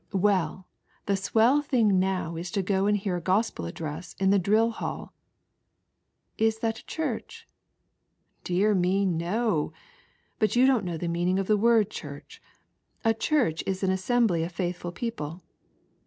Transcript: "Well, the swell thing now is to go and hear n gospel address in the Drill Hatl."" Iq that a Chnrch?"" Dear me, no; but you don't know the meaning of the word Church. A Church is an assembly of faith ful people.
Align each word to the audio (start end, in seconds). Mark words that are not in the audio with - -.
"Well, 0.31 0.65
the 1.05 1.15
swell 1.15 1.61
thing 1.61 1.99
now 1.99 2.35
is 2.35 2.49
to 2.53 2.63
go 2.63 2.87
and 2.87 2.97
hear 2.97 3.17
n 3.17 3.21
gospel 3.21 3.65
address 3.67 4.15
in 4.17 4.31
the 4.31 4.39
Drill 4.39 4.71
Hatl."" 4.73 5.11
Iq 6.39 6.59
that 6.61 6.79
a 6.79 6.83
Chnrch?"" 6.85 7.43
Dear 8.43 8.73
me, 8.73 9.05
no; 9.05 9.73
but 10.39 10.55
you 10.55 10.65
don't 10.65 10.85
know 10.85 10.97
the 10.97 11.07
meaning 11.07 11.37
of 11.37 11.45
the 11.45 11.55
word 11.55 11.91
Church. 11.91 12.41
A 13.05 13.13
Church 13.13 13.63
is 13.67 13.83
an 13.83 13.91
assembly 13.91 14.43
of 14.43 14.51
faith 14.53 14.77
ful 14.77 14.91
people. 14.91 15.43